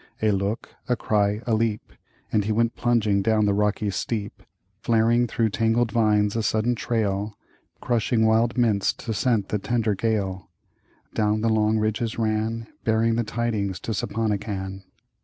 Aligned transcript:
A 0.19 0.31
look, 0.31 0.69
a 0.89 0.95
cry, 0.95 1.41
a 1.45 1.53
leap, 1.53 1.93
And 2.31 2.45
he 2.45 2.51
went 2.51 2.75
plunging 2.75 3.21
down 3.21 3.45
the 3.45 3.53
rocky 3.53 3.91
steep, 3.91 4.41
Flaring 4.81 5.27
through 5.27 5.51
tangled 5.51 5.91
vines 5.91 6.35
a 6.35 6.41
sudden 6.41 6.73
trail, 6.73 7.37
Crushing 7.81 8.25
wild 8.25 8.57
mints 8.57 8.93
to 8.93 9.13
scent 9.13 9.49
the 9.49 9.59
tender 9.59 9.93
gale—Down 9.93 11.41
the 11.41 11.49
long 11.49 11.77
ridges 11.77 12.17
ran, 12.17 12.65
Bearing 12.83 13.13
the 13.13 13.23
tidings 13.23 13.79
to 13.81 13.93
Sapponikan. 13.93 14.85